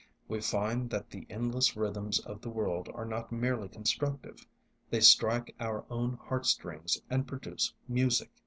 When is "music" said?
7.87-8.31